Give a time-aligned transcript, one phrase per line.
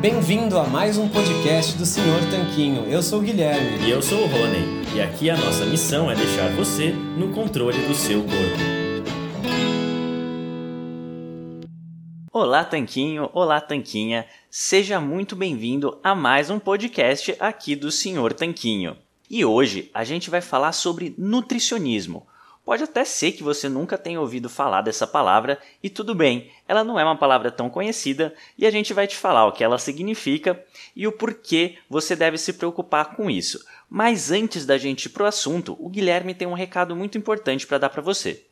[0.00, 2.84] Bem-vindo a mais um podcast do Senhor Tanquinho.
[2.84, 3.86] Eu sou o Guilherme.
[3.86, 4.84] E eu sou o Rony.
[4.94, 8.78] E aqui a nossa missão é deixar você no controle do seu corpo.
[12.30, 13.30] Olá, Tanquinho!
[13.32, 14.26] Olá, Tanquinha!
[14.50, 18.96] Seja muito bem-vindo a mais um podcast aqui do Senhor Tanquinho.
[19.30, 22.26] E hoje a gente vai falar sobre nutricionismo.
[22.64, 26.84] Pode até ser que você nunca tenha ouvido falar dessa palavra, e tudo bem, ela
[26.84, 29.78] não é uma palavra tão conhecida e a gente vai te falar o que ela
[29.78, 30.62] significa
[30.94, 33.64] e o porquê você deve se preocupar com isso.
[33.88, 37.78] Mas antes da gente ir pro assunto, o Guilherme tem um recado muito importante para
[37.78, 38.47] dar para você.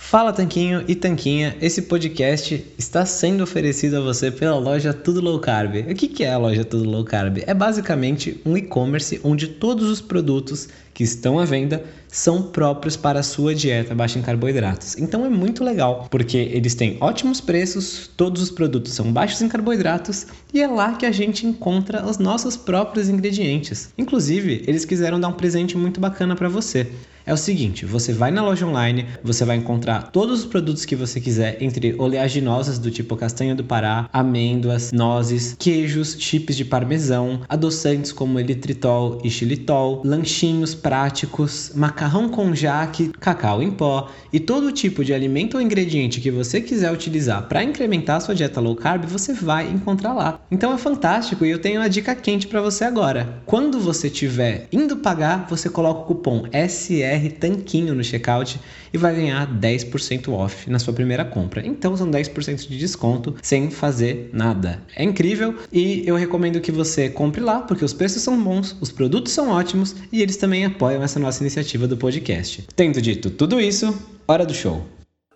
[0.00, 5.38] Fala Tanquinho e Tanquinha, esse podcast está sendo oferecido a você pela loja Tudo Low
[5.38, 5.74] Carb.
[5.90, 7.42] O que é a loja Tudo Low Carb?
[7.46, 11.84] É basicamente um e-commerce onde todos os produtos que estão à venda
[12.18, 14.98] são próprios para a sua dieta baixa em carboidratos.
[14.98, 19.48] Então é muito legal, porque eles têm ótimos preços, todos os produtos são baixos em
[19.48, 23.90] carboidratos e é lá que a gente encontra os nossos próprios ingredientes.
[23.96, 26.90] Inclusive, eles quiseram dar um presente muito bacana para você.
[27.28, 30.96] É o seguinte, você vai na loja online, você vai encontrar todos os produtos que
[30.96, 37.42] você quiser, entre oleaginosas do tipo castanha do Pará, amêndoas, nozes, queijos, chips de parmesão,
[37.46, 44.72] adoçantes como elitritol e xilitol, lanchinhos práticos, macarrão com jaque, cacau em pó e todo
[44.72, 49.04] tipo de alimento ou ingrediente que você quiser utilizar para incrementar sua dieta low carb,
[49.04, 50.40] você vai encontrar lá.
[50.50, 53.42] Então é fantástico e eu tenho uma dica quente para você agora.
[53.46, 58.60] Quando você estiver indo pagar, você coloca o cupom SR Tanquinho no checkout
[58.92, 61.66] e vai ganhar 10% off na sua primeira compra.
[61.66, 64.82] Então são 10% de desconto sem fazer nada.
[64.94, 68.90] É incrível e eu recomendo que você compre lá porque os preços são bons, os
[68.90, 72.62] produtos são ótimos e eles também apoiam essa nossa iniciativa do podcast.
[72.76, 73.86] Tendo dito tudo isso,
[74.26, 74.86] hora do show.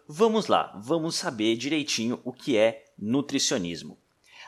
[0.06, 3.98] Vamos lá, vamos saber direitinho o que é nutricionismo.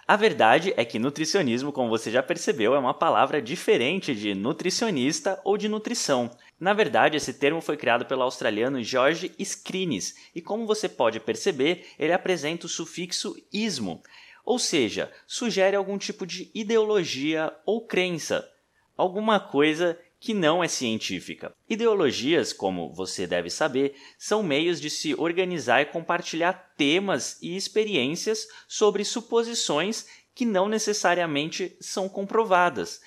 [0.07, 5.41] A verdade é que nutricionismo, como você já percebeu, é uma palavra diferente de nutricionista
[5.43, 6.31] ou de nutrição.
[6.61, 11.87] Na verdade, esse termo foi criado pelo australiano George Skrines e, como você pode perceber,
[11.99, 14.03] ele apresenta o sufixo ismo,
[14.45, 18.47] ou seja, sugere algum tipo de ideologia ou crença,
[18.95, 21.55] alguma coisa que não é científica.
[21.69, 28.49] Ideologias, como você deve saber, são meios de se organizar e compartilhar temas e experiências
[28.67, 33.03] sobre suposições que não necessariamente são comprovadas.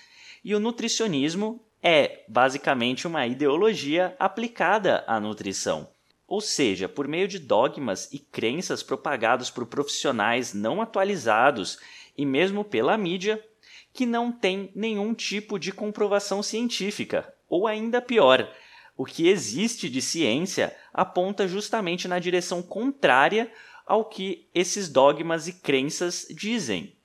[0.45, 5.89] E o nutricionismo é basicamente uma ideologia aplicada à nutrição.
[6.27, 11.79] Ou seja, por meio de dogmas e crenças propagados por profissionais não atualizados
[12.15, 13.43] e mesmo pela mídia,
[13.97, 18.47] que não tem nenhum tipo de comprovação científica, ou ainda pior,
[18.95, 23.51] o que existe de ciência aponta justamente na direção contrária
[23.87, 26.95] ao que esses dogmas e crenças dizem.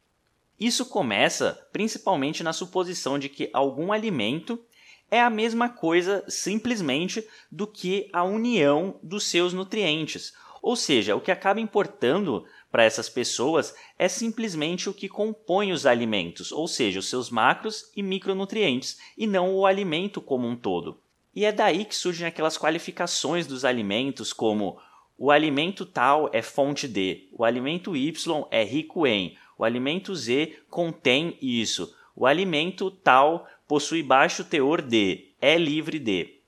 [0.60, 4.62] Isso começa principalmente na suposição de que algum alimento
[5.12, 10.32] é a mesma coisa simplesmente do que a união dos seus nutrientes,
[10.62, 15.84] ou seja, o que acaba importando para essas pessoas é simplesmente o que compõe os
[15.84, 20.98] alimentos, ou seja, os seus macros e micronutrientes, e não o alimento como um todo.
[21.34, 24.78] E é daí que surgem aquelas qualificações dos alimentos como
[25.18, 30.58] o alimento tal é fonte de, o alimento Y é rico em, o alimento Z
[30.70, 36.42] contém isso, o alimento tal possui baixo teor de, é livre de.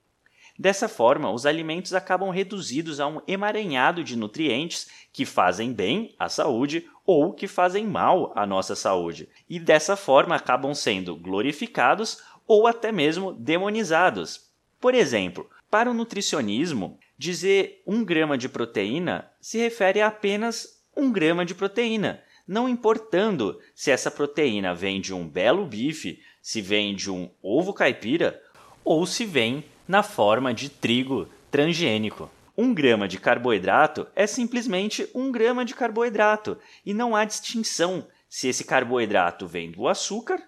[0.59, 6.29] Dessa forma, os alimentos acabam reduzidos a um emaranhado de nutrientes que fazem bem à
[6.29, 12.67] saúde ou que fazem mal à nossa saúde, e dessa forma acabam sendo glorificados ou
[12.67, 14.51] até mesmo demonizados.
[14.79, 21.11] Por exemplo, Para o nutricionismo, dizer um grama de proteína se refere a apenas um
[21.11, 26.95] grama de proteína, não importando se essa proteína vem de um belo bife, se vem
[26.95, 28.39] de um ovo caipira
[28.85, 32.31] ou se vem na forma de trigo transgênico.
[32.55, 38.47] Um grama de carboidrato é simplesmente um grama de carboidrato e não há distinção se
[38.47, 40.39] esse carboidrato vem do açúcar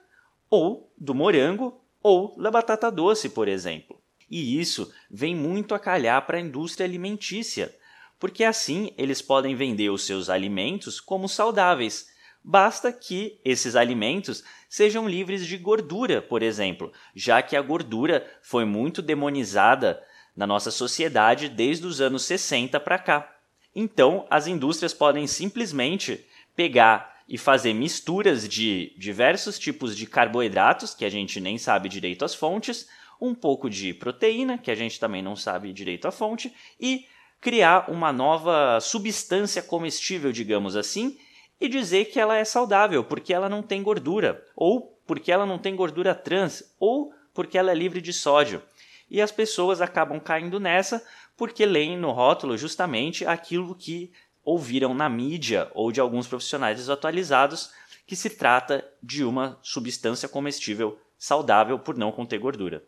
[0.50, 3.98] ou do morango ou da batata doce, por exemplo.
[4.30, 7.74] E isso vem muito a calhar para a indústria alimentícia,
[8.20, 12.14] porque assim eles podem vender os seus alimentos como saudáveis.
[12.48, 18.64] Basta que esses alimentos sejam livres de gordura, por exemplo, já que a gordura foi
[18.64, 20.00] muito demonizada
[20.36, 23.36] na nossa sociedade desde os anos 60 para cá.
[23.74, 31.04] Então, as indústrias podem simplesmente pegar e fazer misturas de diversos tipos de carboidratos, que
[31.04, 32.88] a gente nem sabe direito as fontes,
[33.20, 37.06] um pouco de proteína, que a gente também não sabe direito a fonte, e
[37.40, 41.18] criar uma nova substância comestível, digamos assim,
[41.60, 45.58] e dizer que ela é saudável porque ela não tem gordura, ou porque ela não
[45.58, 48.62] tem gordura trans, ou porque ela é livre de sódio
[49.10, 51.04] e as pessoas acabam caindo nessa
[51.36, 54.12] porque leem no rótulo justamente aquilo que
[54.44, 57.70] ouviram na mídia ou de alguns profissionais desatualizados
[58.06, 62.84] que se trata de uma substância comestível saudável por não conter gordura.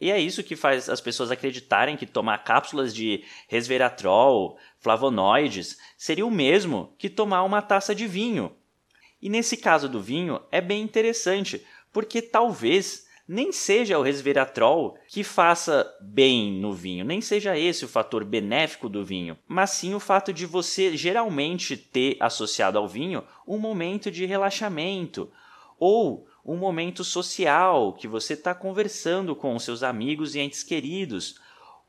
[0.00, 6.26] E é isso que faz as pessoas acreditarem que tomar cápsulas de resveratrol, flavonoides, seria
[6.26, 8.52] o mesmo que tomar uma taça de vinho.
[9.22, 15.24] E nesse caso do vinho é bem interessante, porque talvez nem seja o resveratrol que
[15.24, 20.00] faça bem no vinho, nem seja esse o fator benéfico do vinho, mas sim o
[20.00, 25.28] fato de você geralmente ter associado ao vinho um momento de relaxamento
[25.78, 31.40] ou um momento social que você está conversando com seus amigos e entes queridos,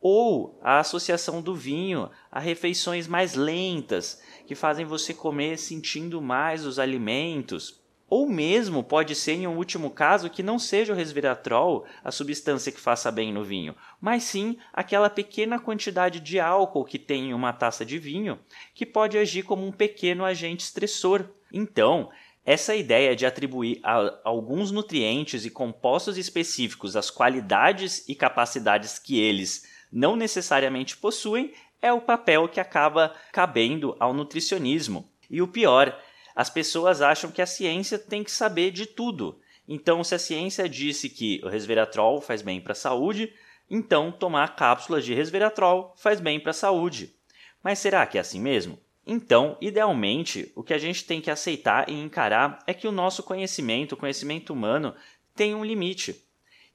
[0.01, 6.65] ou a associação do vinho a refeições mais lentas que fazem você comer sentindo mais
[6.65, 7.81] os alimentos.
[8.09, 12.71] Ou mesmo pode ser, em um último caso, que não seja o resveratrol a substância
[12.71, 17.33] que faça bem no vinho, mas sim aquela pequena quantidade de álcool que tem em
[17.33, 18.39] uma taça de vinho,
[18.73, 21.25] que pode agir como um pequeno agente estressor.
[21.51, 22.09] Então,
[22.47, 29.19] essa ideia de atribuir a alguns nutrientes e compostos específicos as qualidades e capacidades que
[29.19, 35.11] eles não necessariamente possuem é o papel que acaba cabendo ao nutricionismo.
[35.29, 36.01] E o pior
[36.33, 39.41] as pessoas acham que a ciência tem que saber de tudo.
[39.67, 43.33] Então, se a ciência disse que o resveratrol faz bem para a saúde,
[43.69, 47.13] então tomar cápsulas de resveratrol faz bem para a saúde.
[47.61, 48.79] Mas será que é assim mesmo?
[49.09, 53.23] Então, idealmente, o que a gente tem que aceitar e encarar é que o nosso
[53.23, 54.93] conhecimento, o conhecimento humano,
[55.33, 56.27] tem um limite.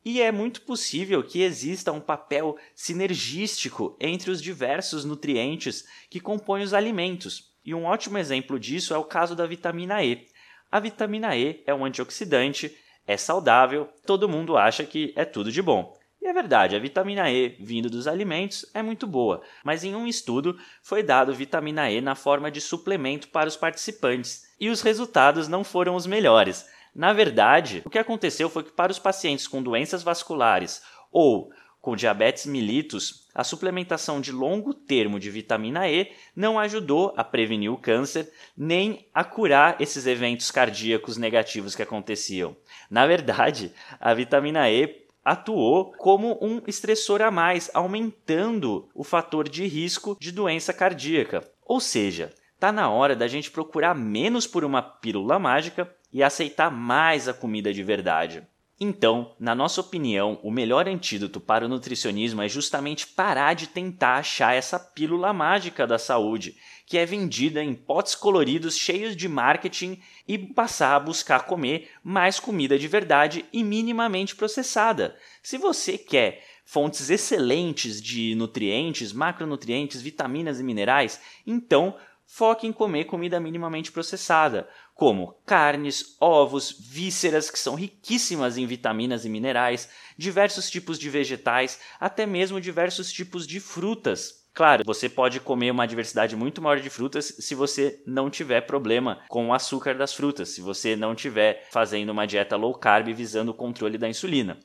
[0.02, 6.62] E é muito possível que exista um papel sinergístico entre os diversos nutrientes que compõem
[6.62, 7.52] os alimentos.
[7.62, 10.26] E um ótimo exemplo disso é o caso da vitamina E.
[10.70, 12.74] A vitamina E é um antioxidante,
[13.06, 15.94] é saudável, todo mundo acha que é tudo de bom.
[16.32, 20.58] É verdade, a vitamina E vindo dos alimentos é muito boa, mas em um estudo
[20.80, 25.62] foi dado vitamina E na forma de suplemento para os participantes e os resultados não
[25.62, 26.66] foram os melhores.
[26.94, 30.80] Na verdade, o que aconteceu foi que para os pacientes com doenças vasculares
[31.12, 31.52] ou
[31.82, 37.70] com diabetes mellitus, a suplementação de longo termo de vitamina E não ajudou a prevenir
[37.70, 42.56] o câncer nem a curar esses eventos cardíacos negativos que aconteciam.
[42.88, 43.70] Na verdade,
[44.00, 50.32] a vitamina E atuou como um estressor a mais, aumentando o fator de risco de
[50.32, 51.42] doença cardíaca.
[51.64, 56.70] Ou seja, está na hora da gente procurar menos por uma pílula mágica e aceitar
[56.70, 58.46] mais a comida de verdade.
[58.84, 64.16] Então, na nossa opinião, o melhor antídoto para o nutricionismo é justamente parar de tentar
[64.16, 70.02] achar essa pílula mágica da saúde, que é vendida em potes coloridos cheios de marketing
[70.26, 75.16] e passar a buscar comer mais comida de verdade e minimamente processada.
[75.44, 81.94] Se você quer fontes excelentes de nutrientes, macronutrientes, vitaminas e minerais, então
[82.26, 89.24] foque em comer comida minimamente processada como carnes, ovos, vísceras, que são riquíssimas em vitaminas
[89.24, 94.42] e minerais, diversos tipos de vegetais, até mesmo diversos tipos de frutas.
[94.54, 99.22] Claro, você pode comer uma diversidade muito maior de frutas se você não tiver problema
[99.28, 103.50] com o açúcar das frutas, se você não estiver fazendo uma dieta low carb visando
[103.50, 104.58] o controle da insulina.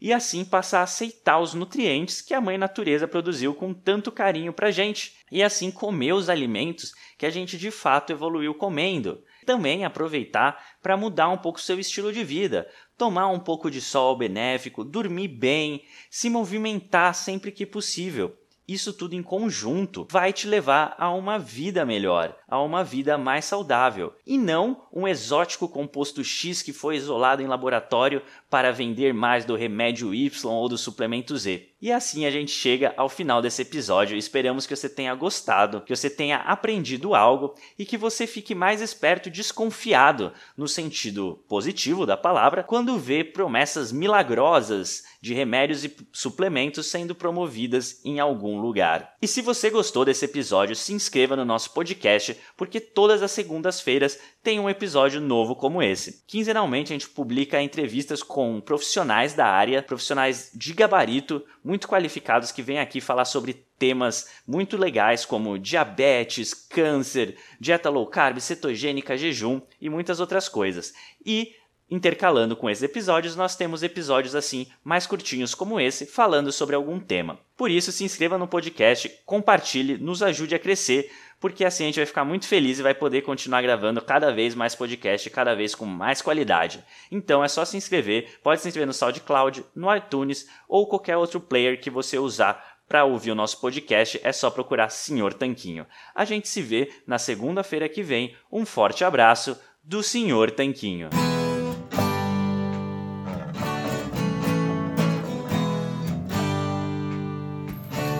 [0.00, 4.52] E assim passar a aceitar os nutrientes que a mãe natureza produziu com tanto carinho
[4.52, 9.22] pra gente, e assim comer os alimentos que a gente de fato evoluiu comendo.
[9.46, 14.16] Também aproveitar para mudar um pouco seu estilo de vida, tomar um pouco de sol
[14.16, 18.36] benéfico, dormir bem, se movimentar sempre que possível.
[18.66, 23.44] Isso tudo em conjunto vai te levar a uma vida melhor, a uma vida mais
[23.44, 29.44] saudável, e não um exótico composto X que foi isolado em laboratório para vender mais
[29.44, 31.68] do remédio Y ou do suplemento Z.
[31.82, 34.16] E assim a gente chega ao final desse episódio.
[34.16, 38.80] Esperamos que você tenha gostado, que você tenha aprendido algo e que você fique mais
[38.80, 45.94] esperto e desconfiado, no sentido positivo da palavra, quando vê promessas milagrosas de remédios e
[46.12, 49.14] suplementos sendo promovidas em algum lugar.
[49.20, 54.18] E se você gostou desse episódio, se inscreva no nosso podcast, porque todas as segundas-feiras
[54.44, 56.22] tem um episódio novo como esse.
[56.26, 62.60] Quinzenalmente a gente publica entrevistas com profissionais da área, profissionais de gabarito, muito qualificados que
[62.60, 69.62] vêm aqui falar sobre temas muito legais como diabetes, câncer, dieta low carb, cetogênica, jejum
[69.80, 70.92] e muitas outras coisas.
[71.24, 71.54] E
[71.90, 76.98] Intercalando com esses episódios, nós temos episódios assim, mais curtinhos como esse, falando sobre algum
[76.98, 77.38] tema.
[77.56, 81.96] Por isso, se inscreva no podcast, compartilhe, nos ajude a crescer, porque assim a gente
[81.96, 85.74] vai ficar muito feliz e vai poder continuar gravando cada vez mais podcast, cada vez
[85.74, 86.82] com mais qualidade.
[87.12, 91.38] Então é só se inscrever, pode se inscrever no SoundCloud, no iTunes ou qualquer outro
[91.38, 95.86] player que você usar para ouvir o nosso podcast, é só procurar Senhor Tanquinho.
[96.14, 98.34] A gente se vê na segunda-feira que vem.
[98.52, 101.08] Um forte abraço do Senhor Tanquinho.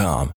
[0.00, 0.30] com.